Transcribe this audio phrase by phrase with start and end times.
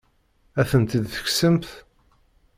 [0.59, 1.69] Ad tent-id-tekksemt?